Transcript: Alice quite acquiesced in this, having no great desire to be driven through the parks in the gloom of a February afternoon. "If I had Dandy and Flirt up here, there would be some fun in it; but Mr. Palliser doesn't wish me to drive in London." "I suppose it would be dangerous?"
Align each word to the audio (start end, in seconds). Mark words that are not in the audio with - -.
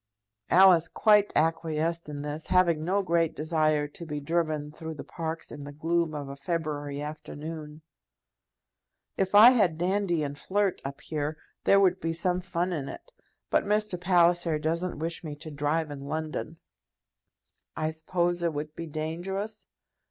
Alice 0.49 0.87
quite 0.87 1.31
acquiesced 1.35 2.09
in 2.09 2.23
this, 2.23 2.47
having 2.47 2.83
no 2.83 3.03
great 3.03 3.35
desire 3.35 3.87
to 3.89 4.03
be 4.03 4.19
driven 4.19 4.71
through 4.71 4.95
the 4.95 5.03
parks 5.03 5.51
in 5.51 5.63
the 5.63 5.71
gloom 5.71 6.15
of 6.15 6.27
a 6.27 6.35
February 6.35 6.99
afternoon. 6.99 7.83
"If 9.15 9.35
I 9.35 9.51
had 9.51 9.77
Dandy 9.77 10.23
and 10.23 10.35
Flirt 10.39 10.81
up 10.83 11.01
here, 11.01 11.37
there 11.65 11.79
would 11.79 11.99
be 12.01 12.13
some 12.13 12.41
fun 12.41 12.73
in 12.73 12.89
it; 12.89 13.11
but 13.51 13.63
Mr. 13.63 14.01
Palliser 14.01 14.57
doesn't 14.57 14.97
wish 14.97 15.23
me 15.23 15.35
to 15.35 15.51
drive 15.51 15.91
in 15.91 15.99
London." 15.99 16.57
"I 17.75 17.91
suppose 17.91 18.41
it 18.41 18.55
would 18.55 18.75
be 18.75 18.87
dangerous?" 18.87 19.67